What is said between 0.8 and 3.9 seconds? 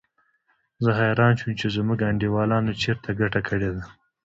زه حیران شوم چې زموږ انډیوالانو چېرته ګټه کړې ده.